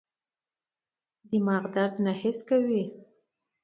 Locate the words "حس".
2.21-2.39